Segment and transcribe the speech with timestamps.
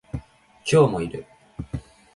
[0.67, 1.27] 今日もいる